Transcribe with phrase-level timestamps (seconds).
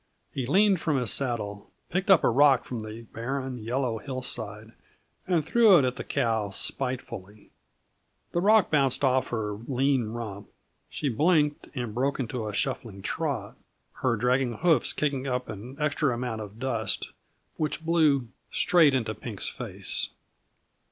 [0.33, 4.71] He leaned from his saddle, picked up a rock from the barren, yellow hillside,
[5.27, 7.51] and threw it at the cow spitefully.
[8.31, 10.49] The rock bounced off her lean rump;
[10.89, 13.55] she blinked and broke into a shuffling trot,
[13.97, 17.11] her dragging hoofs kicking up an extra amount of dust,
[17.57, 20.09] which blew straight into Pink's face.